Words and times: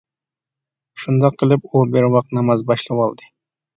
شۇنداق 1.03 1.37
قىلىپ 1.43 1.67
ئۇ 1.73 1.83
بىر 1.97 2.09
ۋاق 2.17 2.35
ناماز 2.39 2.65
باشلىۋالدى. 2.73 3.29